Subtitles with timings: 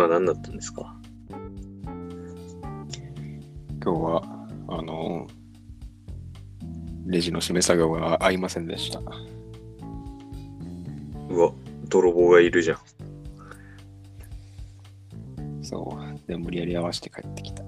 [0.00, 0.96] 日は何だったんですか？
[3.82, 4.22] 今日は、
[4.68, 5.26] あの、
[7.06, 9.00] レジの締め作業が合いませんでした。
[11.28, 11.52] うわ、
[11.88, 12.78] 泥棒がいるじゃん。
[15.62, 16.28] そう。
[16.28, 17.62] で、無理やり合わせて帰ってきた。
[17.62, 17.66] い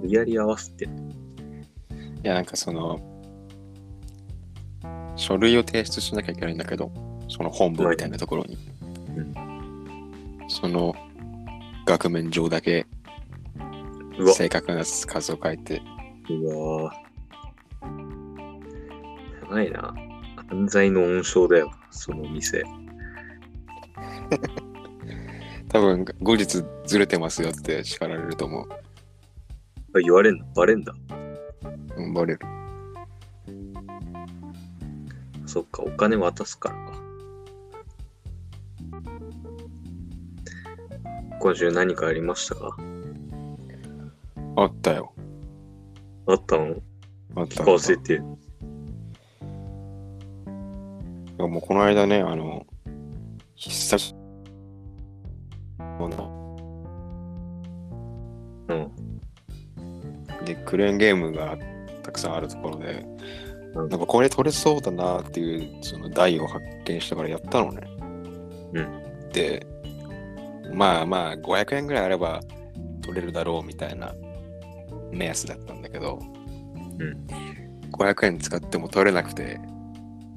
[0.06, 0.88] 理やり合わせて。
[2.22, 3.00] や、なんかその、
[5.14, 6.92] 書類を提出しなきゃいけないんだけど、
[7.28, 8.58] その本部みたいなところに。
[9.16, 9.34] うん
[10.48, 10.94] その
[11.86, 12.86] 額面上だけ
[14.18, 15.80] うわ、正確な数を書いて、
[16.28, 16.92] うわ
[19.40, 19.94] やばいな。
[20.48, 22.64] 犯罪の温床だよ、その店。
[25.68, 28.68] 多分後日ずれてますよって叱られると思う。
[28.70, 30.44] あ言われんの？
[30.54, 30.92] バレんだ？
[31.96, 32.40] うん、バレる。
[35.46, 37.05] そっか、お金渡すからか。
[41.46, 42.76] 今週何かありましたか？
[44.56, 45.12] あったよ。
[46.26, 46.74] あったの？
[47.36, 48.18] あった聞かせて。
[51.38, 52.66] もうこの間ね、あの、
[53.54, 54.12] 久し
[55.78, 56.16] ぶり
[58.68, 58.90] うん。
[60.44, 61.56] で、クレーンゲームが
[62.02, 63.06] たくさんあるところで、
[63.76, 67.88] うんなんかこれ取れそうだなっていうその台を発見したからやったのね。
[68.72, 69.64] うで、
[70.72, 72.40] まあまあ500円ぐらいあれば
[73.02, 74.14] 取れるだろうみたいな
[75.12, 76.20] 目安だったんだけど、
[76.98, 77.26] うん
[77.92, 79.60] 500円使っても取れなくて、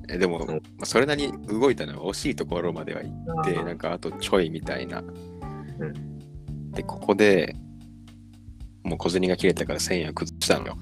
[0.07, 0.43] えでも、う。
[0.45, 3.09] んまあ、それなりに動いたのは惜しいところまでは行
[3.41, 5.01] って、なんかあとちょいみたいな。
[5.01, 6.71] ん。
[6.71, 7.55] で、ここで
[8.83, 10.77] もう小銭が切れたから1000円を崩したのよ。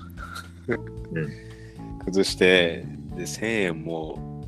[1.13, 1.29] うん。
[2.05, 4.43] 崩して、で、1000円も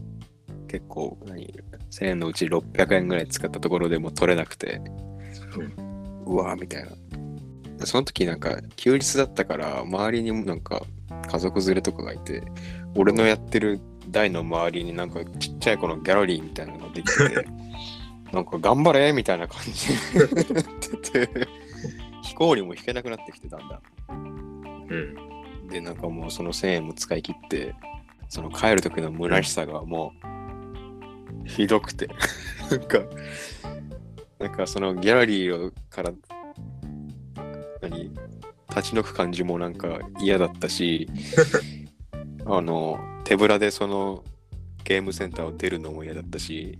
[0.68, 1.54] 結構、何？
[1.92, 4.82] ?1000 円のうち600円ぐらい使ったところでもう取れなくて、
[6.26, 6.90] うわーみたいな。
[7.78, 10.84] でその時なんか休日だったから周りにもなんか
[11.28, 12.44] 家族連れとかがいて
[12.96, 17.48] 俺のやってる台の周りになんかちっちゃい子のギャラリーみたいなのができてて
[18.34, 20.64] なんか頑張れみたいな感じになっ
[21.02, 21.48] てて
[22.22, 24.14] 飛行にも引けなくなってきてたんだう
[24.96, 25.16] ん。
[25.70, 27.76] でなんかもうその1000円も使い切って
[28.28, 30.39] その帰る時の虚しさがもう
[31.46, 32.08] ひどくて。
[32.70, 33.00] なんか
[34.40, 36.14] なんかそのギャラリーをから
[37.82, 38.04] 何
[38.70, 41.10] 立ち退く感じもなんか嫌だったし
[42.46, 44.24] あの手ぶらでその
[44.86, 46.78] ゲームセンターを出るのも嫌だったし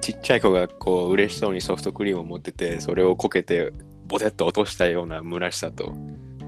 [0.00, 3.72] ちっちゃい子がこう嬉しそうにソフトクリームを持っててそれをこけて
[4.06, 5.94] ボテッと落としたような虚しさと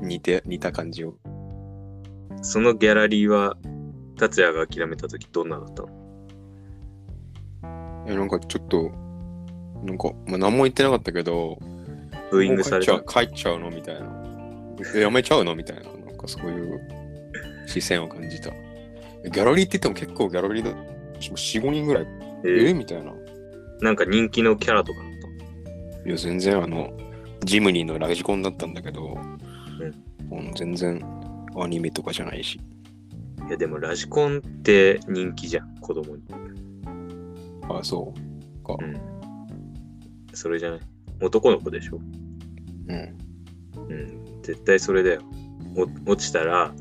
[0.03, 1.15] 似て似た感じを。
[2.43, 3.57] そのギャラリーは、
[4.17, 6.06] 達也が諦めたときどんなだったの？
[8.07, 8.93] えなんかちょっと
[9.85, 11.59] なんか、まあ、何も言ってなかったけど
[12.31, 14.27] ブーイングされた帰っちゃう帰っちゃうのみたいな。
[14.95, 15.83] えやめちゃうのみたいな。
[15.83, 16.81] なんかそういう
[17.67, 18.51] 視線を感じた。
[19.25, 20.77] えギャラリーって言っても結構ギャラリーだ
[21.21, 22.07] 45人ぐらい。
[22.45, 23.13] ええみたいな。
[23.81, 25.11] なんか人気のキャラとかだっ
[26.05, 26.93] たいや全然あの
[27.45, 29.19] ジムニーのラジコンだったんだけど、
[30.31, 31.01] うん、全然
[31.57, 32.59] アニメとかじゃないし。
[33.49, 36.23] いやでもラジコンって人気じゃん、子供に。
[37.69, 38.97] あそうかうん。
[40.35, 40.81] それじゃない？
[41.23, 41.99] 男の子でしょ？
[42.89, 43.19] うん
[43.89, 44.43] うん。
[44.43, 45.23] 絶対それだよ。
[46.07, 46.77] お落ちたら、ね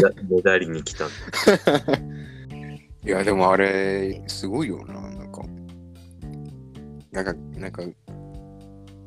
[0.00, 1.06] だ ねだりに来た。
[3.04, 5.42] いや、でもあれ、すごいよな、なんか。
[7.12, 7.82] なんか、なんか、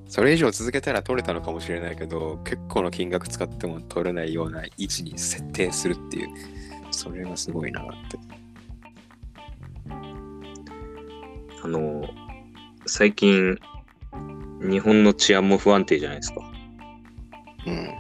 [0.08, 6.30] それ以上続けたら取れたのかもしれないけど、結構の金額使っても取れないような位置に設定するっていう、
[6.92, 8.18] それがすごいなって。
[11.64, 12.04] あの、
[12.86, 13.58] 最近、
[14.62, 16.42] 日本の治安も不安定じゃないですか。
[17.68, 17.94] うん。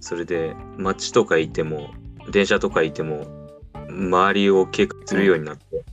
[0.00, 1.90] それで、街とかいても、
[2.30, 3.26] 電車とかいても、
[3.88, 5.84] 周りを警戒するようになって。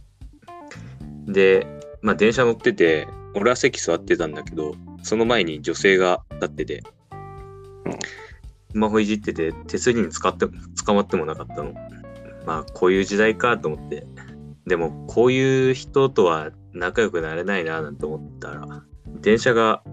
[1.28, 1.68] で、
[2.02, 6.84] まあ電車乗ってて、俺は席座ってたんだけど、その前に女性が立ってて、
[7.86, 8.00] うん
[8.74, 10.48] スマホいじってて、手すりに使って
[10.84, 11.74] 捕まってもなかったの。
[12.48, 14.08] まあ、こういう時代かと思って。
[14.66, 18.84] でも、こういう人とは仲良くなれないななんて思ったら、
[19.22, 19.84] 電車が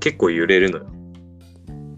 [0.00, 0.86] 結構揺れるのよ。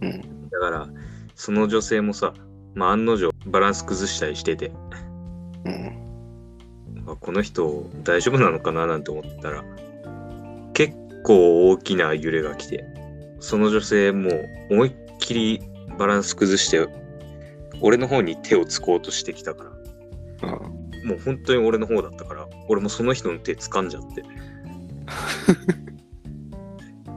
[0.03, 0.49] うん。
[0.51, 0.89] だから、
[1.35, 2.35] その女性もさ、
[2.75, 4.73] まあ、案の定バランス崩したりしてて、
[5.65, 6.09] うん。
[7.07, 9.65] あこの人大丈夫なのかななんて思ったら、
[10.73, 10.95] 結
[11.25, 12.85] 構大きな揺れが来て、
[13.41, 15.63] その女性もう思いっきり
[15.99, 16.87] バランス崩して、
[17.81, 19.65] 俺の方に手をつこうとしてきたか
[20.43, 20.78] ら、あ
[21.09, 24.23] もう本当に俺の方だったから、俺もその人の手掴んじゃって、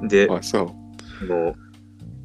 [0.07, 0.67] で、あ、そう。
[1.19, 1.53] その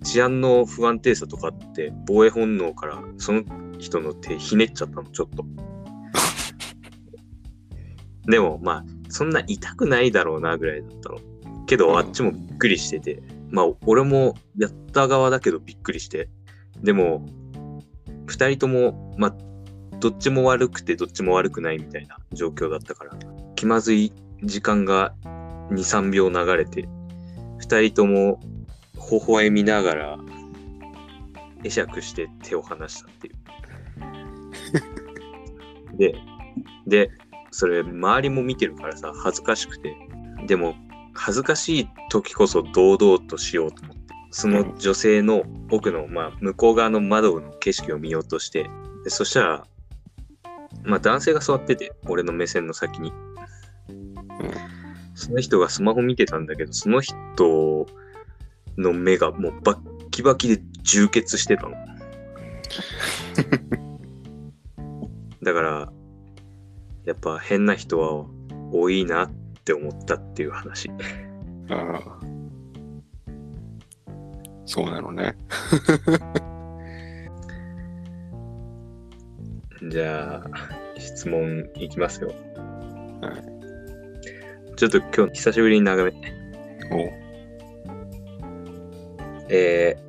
[0.04, 3.42] 治安の不安定さとかって防衛本能からその
[3.78, 5.44] 人の手ひねっちゃったのちょっと。
[8.30, 11.18] でもまあそんな痛くないだろうなぐらいだったの。
[11.66, 11.80] けうん。
[11.80, 13.20] どあっちもびっくりしてて。
[13.50, 16.28] まあ俺もやった側だけどびっくりして。
[16.82, 17.26] でも
[18.26, 19.36] 2人ともまあ
[20.06, 23.18] どっちも悪くてどっちも悪くないみたいな状況だったから
[23.56, 24.12] 気まずい
[24.44, 25.14] 時間が
[25.72, 26.88] 23秒流れて
[27.58, 28.38] 2人とも
[29.10, 30.18] 微笑みながら
[31.64, 33.34] 会釈して手を離したっていう。
[35.98, 36.14] で、
[36.86, 37.10] で、
[37.50, 39.96] それ周りも見てるからさ恥ずかしくて
[40.46, 40.76] でも
[41.14, 45.42] 恥ずかしい時こそ堂々としようと思ってその女性の
[45.72, 48.70] 奥の、まあ、向こう側の窓の景色を見ようとして
[49.02, 49.66] でそしたら、
[50.86, 53.12] まあ、男性が座ってて俺の目線の先に
[55.14, 57.86] その人がスマホ見てたんだけどその人
[58.78, 61.74] の目がもうバッキバキで充血してたの
[65.42, 65.92] だから
[67.04, 68.26] やっぱ変な人は
[68.72, 69.30] 多いなっ
[69.64, 70.90] て思ったっていう話
[71.70, 72.36] ああ。
[74.66, 75.36] そうなのね。
[79.82, 82.28] じゃあ質問いきますよ。
[83.20, 83.42] は
[84.76, 86.34] ちょっと今日久しぶりに眺め。
[86.90, 87.26] お。
[89.48, 90.06] えー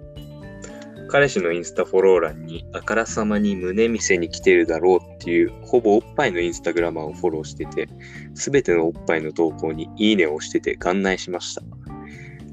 [1.10, 7.88] 彼氏のインスタフォロー欄にあからさまに胸見せに来てるだろうっていうほぼおっぱいのインスタグラマーをフォローしてて
[8.36, 11.62] すべてのおっぱいの投稿にいいねを押してて眼内しました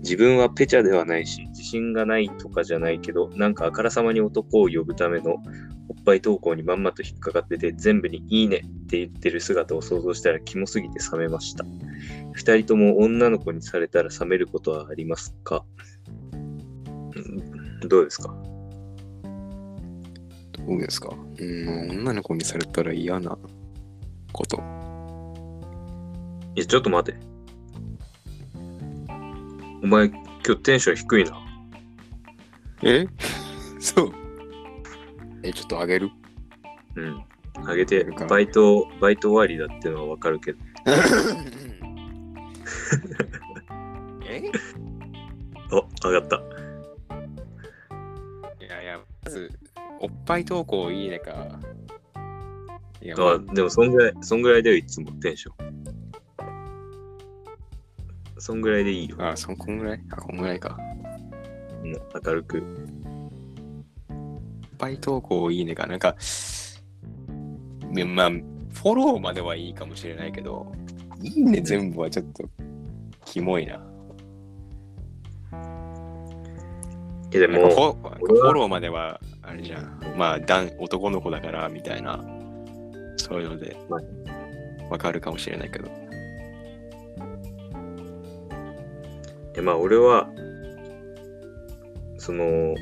[0.04, 5.36] 自分はペチャではないし自信がないとかじゃないけどなんかあからさまに男を呼ぶための
[5.88, 11.64] おっぱい投稿にまんまと引っかかってて全部にいいねって言ってる姿を想像したらキモすぎて冷めました
[12.32, 15.64] 二人とも女の子にされたら冷めることはありますか？
[16.32, 18.34] うんどうですか？
[20.66, 21.14] どうですか？
[21.38, 23.38] うん、女の子にされたら嫌な
[24.32, 24.56] こと。
[26.56, 27.18] いや、ちょっと待て。
[29.84, 31.38] お前、今日テンション低いな。
[32.82, 33.06] え？
[33.78, 34.12] そう。
[35.42, 36.08] え、ちょっとあげる？
[36.96, 37.22] うん。
[37.66, 40.58] あげてバイト、バイト終わりだってのはわかるけど。
[44.26, 44.42] え？
[45.70, 46.36] あ、上がった。
[48.64, 49.50] いやいや、まず、
[50.00, 51.60] おっぱい投稿いいねか。
[53.02, 55.73] いや、あ、でも、そんぐらい、そんぐらいだよ、いつもテンション。
[58.44, 59.16] そんぐらいでいいよ。
[59.20, 60.04] あ、そんこんぐらい？
[60.10, 60.76] あ、こんぐらいか。
[61.82, 62.62] うん、明るく。
[64.10, 64.20] おっ
[64.76, 65.86] ぱい投稿いいねか。
[65.86, 66.14] なんか、
[67.90, 70.70] ねまあ、フォローまではいいかもしれないけど、
[71.22, 72.44] いいね全部はちょっと、
[73.24, 73.82] キモいな。
[77.32, 79.98] え、でなんかフも、ォフォローまでは、あれじゃん。
[80.18, 82.22] まあ、男男の子だから、みたいな、
[83.16, 84.00] そういうのでまあ、
[84.90, 86.03] わかるかもしれないけど。
[89.56, 90.28] え、まあ、俺は、
[92.18, 92.74] その、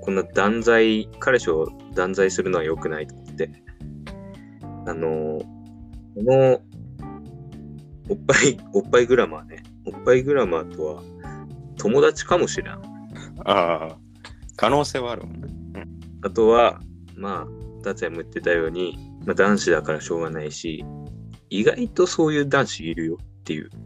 [0.00, 3.50] こんな断罪、彼氏を断罪するのは良くないと思って、
[4.86, 5.40] あの、
[6.14, 6.60] この、
[8.08, 11.02] おっぱい、おっぱいグラマーね、おっぱいグラマーとは、
[11.76, 12.74] 友達かもしれん。
[12.74, 12.78] あ
[13.44, 13.98] あ、
[14.56, 15.48] 可能性はあるもんね。
[16.22, 16.80] あとは、
[17.16, 20.84] まあ、達也も言ってたように、まあ、男子だからしょうがないし、
[21.50, 23.70] 意外とそういう男子いるよっていう、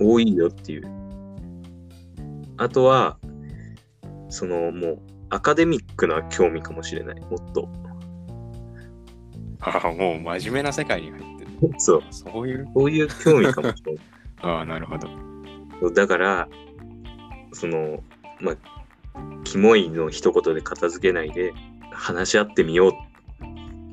[0.00, 0.84] 多いよっていう。
[2.56, 3.18] あとは、
[4.28, 4.98] そのもう、
[5.30, 7.68] アカデミックな興味かもしれない、もっと。
[9.60, 11.50] あ、もう真面目な世界に入ってる。
[11.78, 12.66] そう、そういう？
[12.74, 14.04] そういう興味かもしれない。
[14.42, 15.90] ああ、なるほど。
[15.92, 16.48] だから、
[17.52, 18.02] その、
[18.40, 18.56] まあ、
[19.44, 21.52] キモいの一言で片付けないで、
[21.92, 22.92] 話し合ってみよう。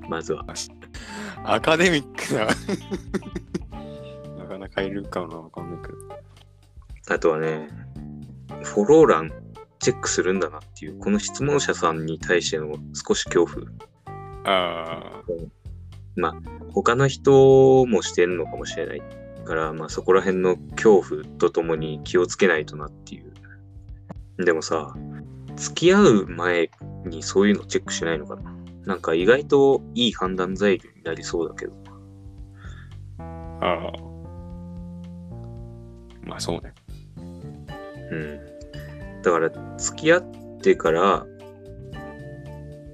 [0.09, 0.45] まずは。
[1.43, 2.47] アカデミックな。
[4.77, 5.97] なかなかいるかな、わかんないけど。
[7.09, 7.69] あとはね、
[8.63, 9.31] フォロー欄
[9.79, 13.65] チェックするんだなっていう、この質問者さんに対しての少し恐怖。
[14.49, 15.23] あ
[16.73, 19.01] 他の人もしてんのかもしれない
[19.45, 23.33] から、まあそこら辺の恐怖とともに気をつけないとなっていう。
[24.43, 24.93] でもさ、
[25.55, 26.69] 付き合う前
[27.05, 28.55] にそういうのチェックしないのかな
[28.85, 31.73] なんか意外といい判断材料になりそうだけど。
[33.19, 33.23] あ、
[33.65, 34.06] ああ。
[36.27, 36.73] まあそうね。
[38.11, 39.21] うん。
[39.23, 40.23] だから付き合っ
[40.61, 41.25] てから、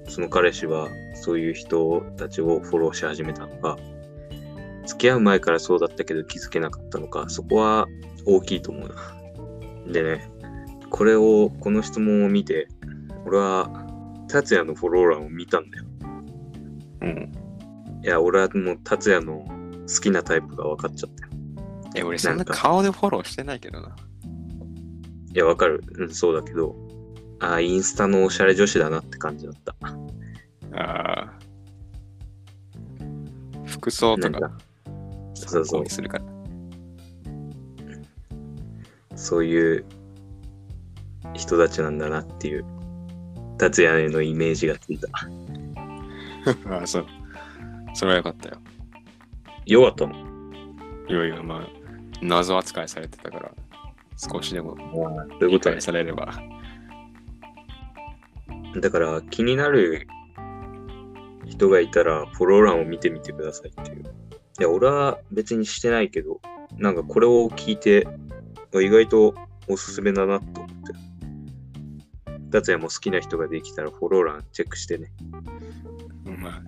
[0.08, 3.76] その彼氏はそういう人たちをフォローし始めたのか、
[4.86, 7.86] 付き合う前からそうだったけど気づけなかったのか、そこは
[8.26, 9.92] 大きいと思うな。
[9.92, 10.30] でね、
[10.90, 12.68] これを、この質問を見て、
[13.26, 13.68] 俺は、
[14.28, 15.84] 達也のフォロー欄を見たんだよ。
[17.02, 17.32] うん。
[18.02, 19.44] いや、俺はもう達也の
[19.88, 21.32] 好きなタイプが分かっちゃったよ。
[21.94, 23.94] え、俺そんな顔でフォローしてないけどな。
[25.32, 25.82] いや、わかる。
[25.98, 26.74] うん、そうだけど、
[27.40, 29.76] ああ、インスタのおしゃれ女子だなって感じだった。
[30.76, 31.32] ああ。
[33.66, 34.56] 服装とか
[35.34, 36.24] そうそうするから。
[39.16, 39.84] そういう
[41.34, 42.64] 人たちなんだなっていう、
[43.58, 45.08] 達也へのイメージがついた。
[46.74, 47.06] ああ、そう。
[47.94, 48.56] それはよかったよ。
[49.66, 50.14] よかったの？
[51.08, 51.83] いやいや、まあ、
[52.22, 53.52] 謎扱いされてたから、
[54.16, 55.80] 少しでもそういうこと解。
[55.80, 56.34] されれば。
[58.80, 60.06] だから気になる
[61.46, 64.02] 人がいたらフォロー欄を見てみてくださいっていう。
[64.60, 66.40] いや、俺は別にしてないけど、
[66.76, 68.06] なんかこれを聞いて、
[68.74, 69.34] あ意外と
[69.68, 70.74] おすすめだなと思って。
[72.50, 75.12] 達也も好きな人ができたらフォロー欄チェックしてね。
[76.26, 76.62] うんまあ、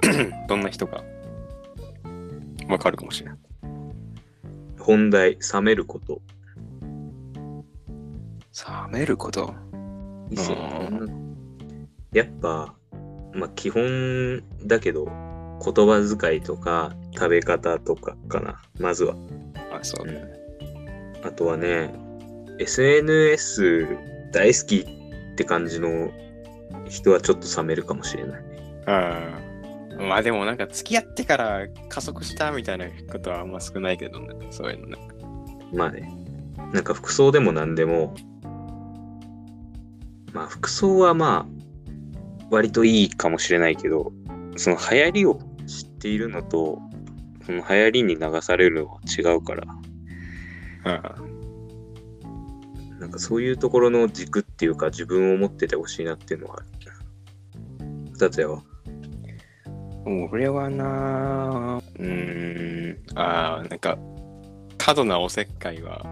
[0.48, 1.02] どんな人か、
[2.68, 3.38] わかるかもしれない。
[4.90, 6.20] 本題、冷めること。
[8.90, 9.54] 冷めること？
[10.30, 10.58] いいっすよ
[10.90, 11.46] うん
[12.12, 12.74] やっぱ、
[13.32, 18.60] まあ基本だけど、言葉遣いとか食べ方とかかな。
[18.80, 19.14] まずは。
[19.72, 20.24] あ、そうね。
[21.22, 21.94] あとはね、
[22.58, 23.86] SNS
[24.32, 26.10] 大好きって感じの
[26.88, 28.42] 人はちょっと冷めるかもしれない。
[28.42, 29.49] うん。
[29.98, 34.28] まあでもなんか付き合ってから加速したみたいなことはあんま少ないけどね。
[34.50, 34.98] そういうのね。
[35.72, 36.12] まあね。
[36.72, 38.14] なんか服装でも何でも、
[40.32, 41.52] まあ服装はまあ、
[42.50, 44.12] 割といいかもしれないけど、
[44.56, 46.80] その流行りを知っているのと、
[47.44, 49.64] その流行りに流されるのは違うから、
[50.84, 50.90] う
[52.96, 53.00] ん。
[53.00, 56.66] なんかそういうところの軸っていうか自分を持っててほしいなっていうのはある。
[58.12, 58.62] 二つやわ。
[60.06, 63.98] 俺はなうーん、ああ、なんか、
[64.78, 66.04] 過度なおせっかいは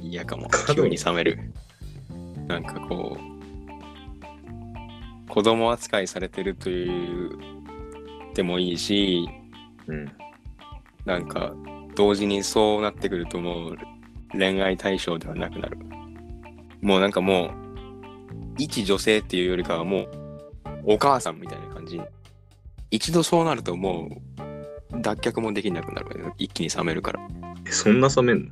[0.00, 0.48] 嫌かも。
[0.48, 1.38] 過度急に冷める。
[2.46, 3.18] なんかこ
[5.26, 7.38] う、子供扱いされてるという
[8.34, 9.28] でもいいし、
[9.86, 10.10] うん。
[11.04, 11.52] なんか
[11.96, 13.76] 同時にそうなってくるともう
[14.32, 15.76] 恋愛対象ではなくなる。
[16.80, 17.50] もうなんかもう、
[18.58, 20.08] 一女性っていうよりかはもう、
[20.84, 22.00] お母さんみたいな感じ。
[22.90, 24.08] 一度そうなるとも
[24.92, 26.32] う、脱却もできなくなる。
[26.38, 27.20] 一気に冷めるから。
[27.20, 27.24] い
[27.66, 28.50] え、そんな冷めんの？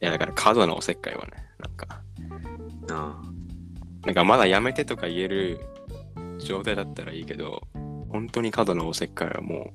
[0.00, 2.02] や、だから過度なおせっかいはね、なんか、
[2.90, 3.20] あ
[4.06, 5.60] なんかまだやめてとか言える
[6.38, 7.62] 状態だったらいいけど、
[8.10, 9.72] 本当に過度なおせっかいはも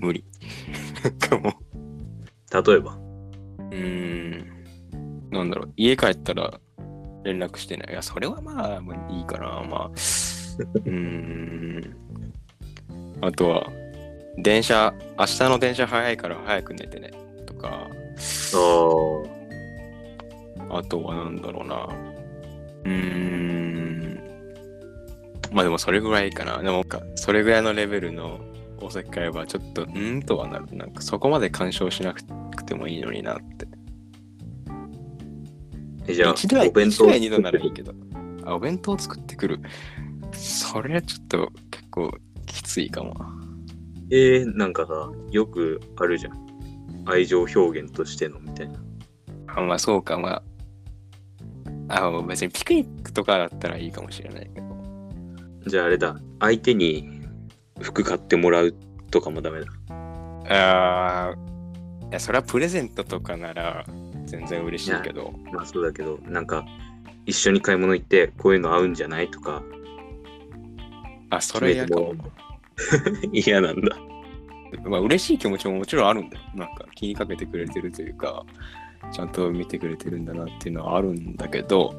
[0.00, 0.24] う、無理。
[1.04, 1.54] なんかも。
[2.66, 2.94] 例えば？
[2.94, 4.64] うーん。
[5.30, 6.60] なんだろう、家帰ったら
[7.24, 7.92] 連絡してない。
[7.92, 9.62] いや、それはまあ、もういいかな。
[9.68, 9.98] まあ、
[10.58, 11.96] うーん。
[13.20, 13.70] あとは、
[14.38, 17.10] 電車、明日の電車早いから早く寝てね。
[17.46, 17.88] とか、
[20.70, 21.88] あとはなんだろうな。
[22.84, 24.20] うーん。
[25.52, 26.58] まあでもそれぐらいかな。
[26.62, 28.40] でもなんか、それぐらいのレベルの
[28.80, 30.66] おせっかいはちょっと、んとはなる。
[30.76, 32.22] なんかそこまで干渉しなく
[32.64, 33.68] てもいいのになって。
[36.08, 36.34] え、じゃあ、
[36.66, 37.92] お弁当一度や二度ならいいけど。
[38.44, 39.60] あ、お弁当作ってくる。
[40.32, 42.10] それはちょっと結構
[42.46, 43.14] きついかも。
[44.10, 46.32] えー、なんかさ、よくあるじゃん。
[47.06, 48.78] 愛情表現としてのみたいな。
[49.48, 50.42] あまあそうか、まあ。
[51.88, 54.66] あ別にピクニックとかだったらいいかもしれないけど。
[55.66, 57.22] じゃああれだ、相手に
[57.80, 58.74] 服買ってもらう
[59.10, 59.66] とかもダメだ。
[60.48, 61.36] ああ、
[62.10, 63.84] いや、それはプレゼントとかなら
[64.24, 65.32] 全然嬉しいけど。
[65.52, 66.64] まあそうだけど、なんか、
[67.26, 69.62] 一緒に買い物行って、こういうの合うんじゃないとか、
[71.32, 72.14] あ、それ嫌かも。
[73.32, 73.96] 嫌なんだ。
[74.84, 76.42] まあ嬉しい気持ちももちろんあるんだよ。
[76.54, 78.44] なんか気にかけてくれてるというか、
[79.10, 81.94] ちゃんと見てくれてるんだなっていうのはあるんだけど、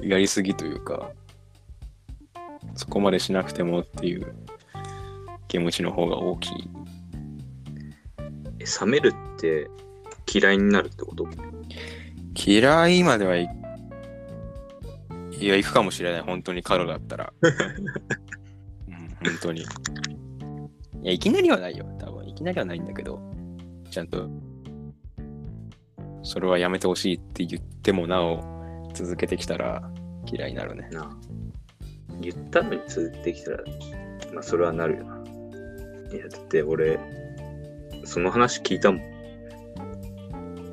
[0.00, 1.12] やりすぎというか、
[2.74, 4.34] そこまでしなくてもっていう
[5.46, 6.70] 気持ちの方が大きい。
[8.58, 9.70] え冷めるって
[10.32, 11.28] 嫌いになるってこと？
[12.34, 13.48] 嫌いまではい
[15.40, 16.20] いや、行くかもしれない。
[16.22, 17.32] 本当にカロだったら。
[19.22, 19.62] うん、本当に。
[19.62, 19.64] い
[21.02, 21.86] や、いきなりはないよ。
[21.98, 23.20] 多分、いきなりはないんだけど、
[23.90, 24.28] ちゃんと、
[26.22, 29.82] それはやめてほしいって言ってもなお、続けてきたら
[30.26, 30.88] 嫌いになるね。
[30.90, 31.10] なあ
[32.20, 33.58] 言ったのに続いてきたら、
[34.34, 35.18] まあそれはなるよな。
[36.12, 36.98] いや、だって俺、
[38.04, 39.02] その話聞いたもん。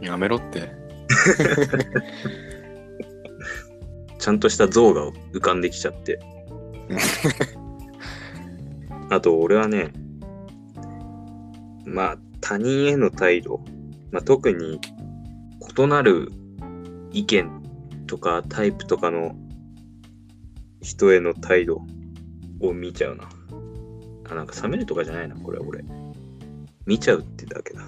[0.02, 0.72] やめろって。
[4.18, 6.20] ちゃんとした像が浮かんできちゃって。
[9.10, 9.92] あと、俺はね、
[11.86, 13.62] まあ、他人への態度、
[14.12, 14.80] まあ、特に
[15.78, 16.32] 異なる
[17.12, 17.50] 意見
[18.08, 19.36] とかタイプとかの
[20.82, 21.82] 人への態度
[22.62, 23.30] を見ちゃうな。
[24.30, 25.84] あ、なんか冷めるとかじゃないな、これ俺。
[26.86, 27.82] 見ちゃうってだけだ。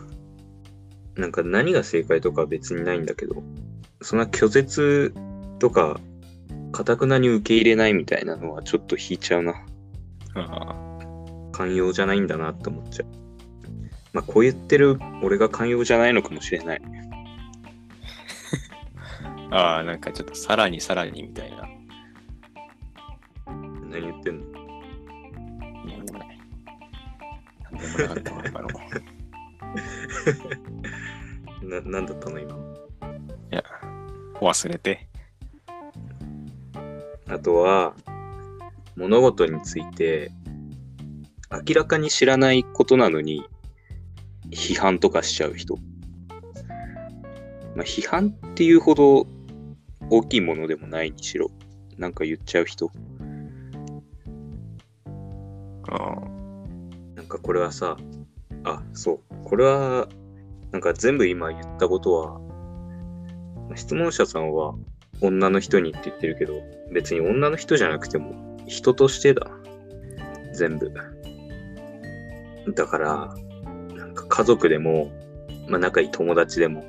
[1.15, 3.43] なんか何が正解とか別にないんだけど、
[4.01, 5.13] そんな拒絶
[5.59, 5.99] とか、
[6.71, 9.53] かたくなに受け入れないみたいなのはちょっと引いちゃうな。
[10.35, 10.96] あ
[11.57, 13.07] 寛容じゃないんだなって思っちゃう。
[14.13, 16.81] まあ、こう言ってる俺が寛容じゃないのかもしれない。
[19.49, 21.67] あー、なんかちょっとさらにさらにみたいな。
[23.89, 24.45] 何言ってんの？
[25.87, 26.39] なんでもない。
[27.63, 28.67] なんでもなかったわ今の。
[31.81, 32.53] な、なんだったの今？
[32.53, 32.57] い
[33.49, 33.63] や、
[34.35, 35.07] 忘れて。
[37.27, 37.95] あとは、
[38.95, 40.31] 物事について、
[41.51, 43.43] 明らかに知らないことなのに、
[44.51, 45.77] 批判とかしちゃう人。
[47.75, 49.27] まあ、批判っていうほど
[50.09, 51.51] 大きいものでもないにしろ、
[51.97, 52.91] なんか言っちゃう人。
[55.89, 56.15] あ
[57.15, 57.97] なんかこれはさ、
[58.63, 59.19] あ、そう。
[59.45, 60.07] これは、
[60.71, 62.39] なんか全部今言ったことは、
[63.67, 64.75] まあ質問者さんは
[65.21, 66.61] 女の人にって言ってるけど、
[66.91, 69.47] 別に女の人じゃなくても人としてだ。
[70.53, 70.91] 全部。
[72.75, 73.35] だから、
[73.95, 75.11] なんか家族でも、
[75.67, 76.85] まあ仲いい友達でも、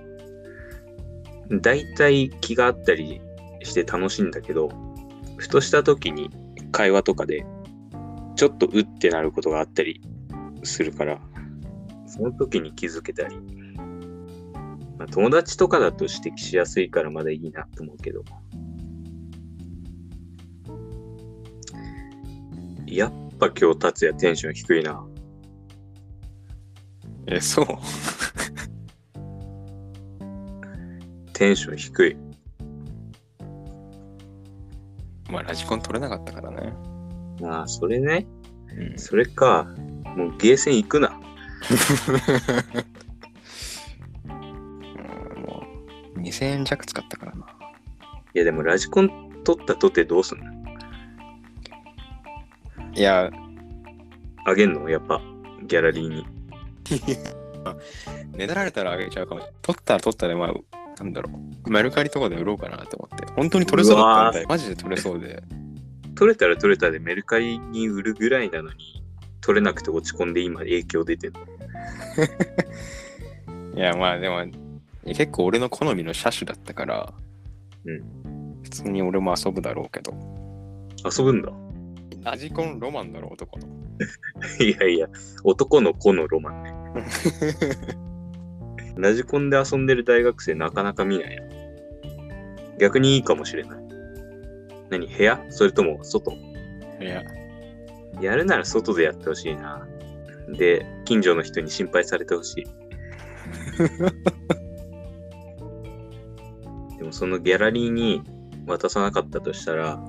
[1.51, 3.21] 大体気があったり
[3.63, 4.69] して楽しいんだけど、
[5.37, 6.31] ふとした時に
[6.73, 7.45] 会話とかで、
[8.37, 10.01] ちょっとうってなることがあったり
[10.63, 11.19] するから、
[12.07, 13.37] その時に気づけたり、
[14.99, 18.25] まあ、友達とかだと指摘しやすいからまだいいなと思うけど、
[22.87, 25.05] やっぱ今日達也テンション低いな。
[27.31, 27.67] え、そう。
[31.35, 32.17] テンション低い。
[35.31, 36.73] まあ、ラジコン取れなかったからね。
[37.41, 38.27] まあ、それね、
[38.77, 38.99] うん。
[38.99, 39.65] それか、
[40.17, 41.21] もうゲーセン行くな。
[44.27, 44.33] う ん
[45.43, 45.63] も
[46.17, 47.47] う、2000円弱使ったからな。
[48.35, 49.11] いやでもラジコン
[49.45, 50.45] 取ったとてどうすんの？
[52.95, 53.31] いや、
[54.45, 54.89] あげんの？
[54.89, 55.21] やっぱ、
[55.67, 56.25] ギャラリーに。
[58.37, 59.43] ねだられたらあげちゃうかも。
[59.63, 60.55] 取ったら取ったで、まあ、
[61.03, 61.31] なんだろ
[61.67, 61.71] う。
[61.71, 63.27] メルカリとかで売ろうかなと思って。
[63.33, 64.47] 本当に取れそうだったんだよ。
[64.49, 65.43] マジで取れそうで。
[66.15, 69.05] 取れたら取れたでメルカリに売るぐらいなのに、
[69.41, 71.41] 取れなくて落ち込んで今影響出てるの。
[73.79, 74.45] いや、まあでも、
[75.05, 77.13] 結構俺の好みの車種だったから、
[77.85, 78.03] うん。
[78.63, 80.13] 普通に俺も遊ぶだろうけど。
[81.05, 81.53] 遊ぶんだ。
[82.25, 83.69] ラジコンロマンだろ、男の。
[84.61, 85.09] いやいや、
[85.45, 86.78] 男の子のロマンね。
[88.97, 91.43] ラジコンで遊んでる大学生なかなか見ないな。
[92.79, 93.79] 逆にいいかもしれない。
[94.91, 95.45] 何部屋？
[95.51, 96.33] それとも外？
[97.01, 97.23] いや、
[98.21, 99.87] やるなら外でやってほしいな。
[100.57, 102.67] で、近所の人に心配されてほしい。
[106.99, 108.23] でもそのギャラリーに
[108.67, 110.01] 渡さなかったとしたら、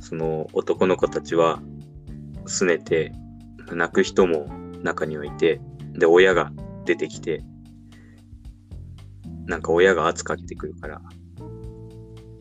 [0.00, 1.60] その男の子たちは
[2.46, 3.12] 拗ねて
[3.72, 4.46] 泣く人も
[4.82, 5.60] 中にはいて、
[5.94, 6.52] で、親が
[6.84, 7.42] 出てきて、
[9.46, 11.00] なんか親が圧かけてくるから、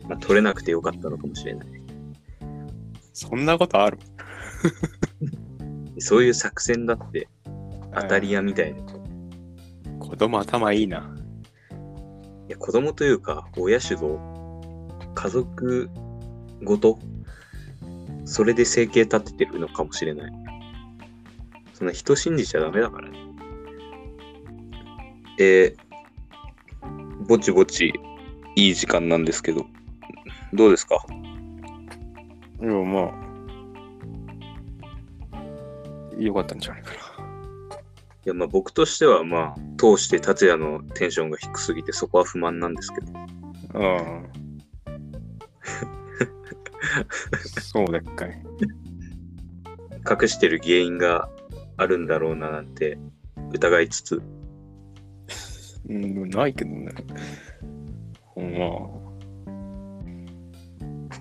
[0.08, 1.68] まあ、取れなくてよかったのかもしれない。
[3.14, 3.98] そんなことある？
[6.00, 7.28] そういう作戦だって、
[7.94, 8.82] 当たり屋みたいな。
[10.00, 11.16] 子供頭いいな。
[12.48, 14.18] いや、子供というか、親主導、
[15.16, 15.90] 家族
[16.64, 17.00] ごと、
[18.26, 20.45] それで生計立ててるのかもしれない。
[21.78, 23.20] そんな人信じちゃダメだからね。
[25.38, 27.92] えー、ぼちぼち
[28.56, 29.66] いい時間なんですけど、
[30.54, 31.06] どうですか？
[32.62, 33.12] いや、ま
[36.18, 36.96] あ、よかったんじゃないかい
[38.24, 43.12] や、まあ僕としては、まあ、通して達也のテンションが低すぎてそこは不満なんですけど。
[43.12, 43.22] な。
[43.74, 44.32] うん。
[47.62, 48.42] そうでっかい。
[50.10, 51.28] 隠してる原因が
[51.78, 52.98] あるんだろうななんて
[53.54, 54.22] 疑いつつ、
[55.90, 56.92] うん、ないけどね。
[58.36, 59.06] まあ。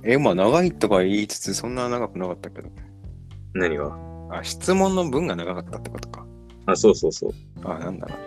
[0.02, 2.68] え、まあ、長いとか言いつつ、そんな長くなかったけど。
[3.54, 3.96] 何が？
[4.30, 6.26] あ、質問の文が長かったってことか。
[6.66, 7.30] あ、そうそうそう。
[7.64, 8.18] あ、なんだろう。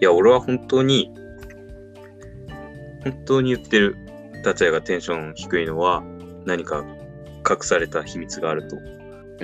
[0.00, 1.10] いや、俺は本当に、
[3.04, 3.96] 本当に言ってる。
[4.42, 6.02] 達也がテンション低いのは
[6.46, 6.84] 何か
[7.48, 8.76] 隠された秘密があると。
[8.76, 8.80] い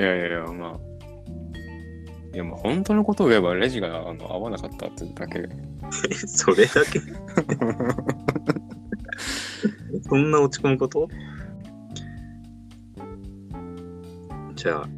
[0.03, 0.86] やいやいや、まあ。
[2.37, 5.39] いや、もう本当のことを言えば、レジがあの合わなかったってだけ。
[5.39, 5.49] え、
[6.29, 7.01] それだけ
[10.07, 11.09] そんな落ち込むこと？
[14.55, 14.89] じゃあ、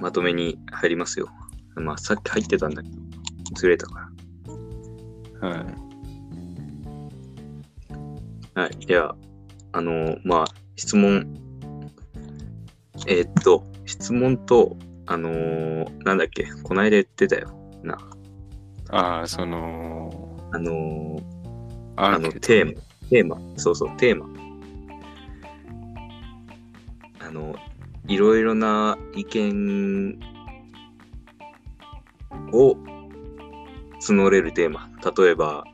[0.00, 1.28] まとめに入りますよ。
[1.74, 2.96] まあ、さっき入ってたんだけど、
[3.56, 4.10] ずれたか
[5.42, 5.48] ら。
[5.50, 5.58] はい。
[8.54, 8.70] はい。
[8.86, 9.14] では、
[9.72, 11.34] あのまあ、質問。
[13.06, 14.78] えーっと、質問と、
[15.10, 17.52] あのーなんだっけ、こないだ言ってたよ。
[17.82, 17.98] な、
[18.90, 21.22] ああ、その、あのー
[21.96, 24.26] ああの、テーマ、テーマ、そうそう、テーマ。
[27.18, 27.56] あの、
[28.06, 30.16] いろいろな意見
[32.52, 32.76] を
[34.00, 34.88] 募れるテーマ。
[35.18, 35.64] 例えば、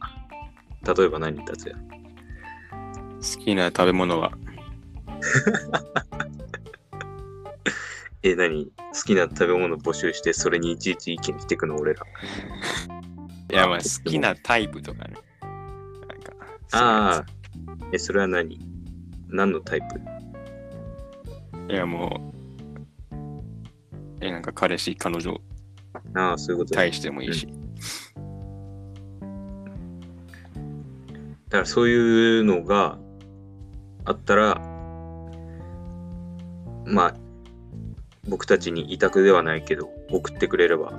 [0.96, 1.77] 例えば何たつや。
[1.77, 4.33] 好きな食べ物は。
[8.22, 8.66] え、何？
[8.66, 8.72] 好
[9.05, 12.02] きな食べ物募集して、それにいちいち意見してくの、俺ら。
[13.52, 15.14] いや、まあ、好きなタイプとかね。
[16.09, 16.33] なんか、
[16.72, 17.26] ああ。
[17.92, 18.59] え、それは何？
[19.29, 21.72] 何のタイプ？
[21.72, 22.33] いや、も
[23.12, 23.16] う、
[24.20, 25.40] え、なんか彼氏、彼女、
[26.14, 27.46] ああ、そういうことね対してもいいし。
[31.48, 32.98] だからそういうのが
[34.05, 34.61] あったら、
[36.85, 37.14] まあ、
[38.29, 40.93] 僕たちに委託ではないけど、送ってくれれば。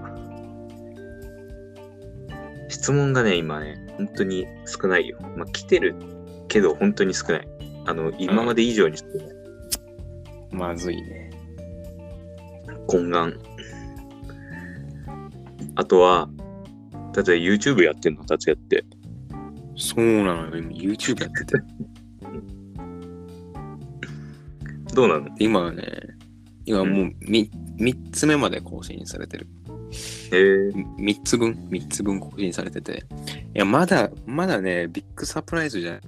[2.70, 5.18] 質問がね、今ね、本当に少ないよ。
[5.36, 5.96] まあ、来てる
[6.48, 7.48] けど、本当に少ない。
[7.86, 9.18] あの、今まで以上に少ない。
[10.52, 11.32] まずいね。
[12.88, 13.40] 懇願。
[15.76, 16.30] あとは、
[17.16, 18.84] 例えば YouTube やってんの、達也って。
[19.76, 20.58] そうなのよ。
[20.58, 21.58] 今 YouTube やってて。
[24.96, 25.30] どうなの？
[25.38, 25.84] 今はね、
[26.67, 27.49] 今もう 3,
[27.80, 29.47] 3つ目まで更新されてる。
[30.32, 33.06] へえ3つ分、3つ分更新されてて。
[33.56, 36.01] いや、まだ、まだね、ビッグサプライズじゃない。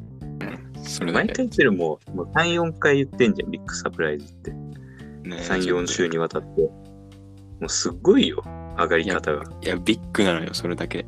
[0.83, 1.13] それ。
[1.13, 4.51] 毎回言ってるもう、もう3、4回言ってんじゃん、ビッグサプライズって。
[4.51, 6.61] ね3、4週にわたって。
[6.61, 8.43] もうすっごいよ、
[8.77, 9.43] 上がり方が。
[9.63, 11.05] いや、ビッグなのよ、それだけ。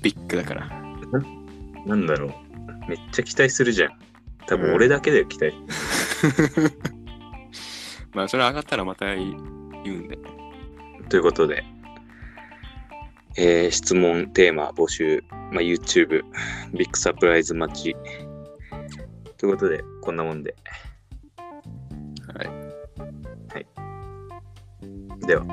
[0.00, 0.70] ビッグだから。
[1.84, 2.30] なんだろう。
[2.88, 3.90] めっちゃ期待するじゃん。
[4.46, 5.54] 多分俺だけだよ、期待。
[8.14, 10.18] まあ、それ上がったらまた言うんで。
[11.08, 11.64] ということで、
[13.36, 16.22] えー質問、テーマ、募集、まあ、YouTube、
[16.74, 17.96] ビッグサプライズ待ち。
[19.38, 20.54] ということで、こんなもんで。
[22.34, 22.62] はい。
[25.26, 25.44] では。